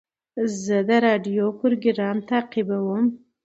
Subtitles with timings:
[0.63, 3.05] زه د راډیو پروګرام تعقیبوم.